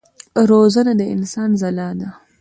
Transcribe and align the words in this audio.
روزنه 0.49 0.93
د 0.99 1.01
انسان 1.15 1.49
ځلا 1.61 1.89
ده. 1.99 2.09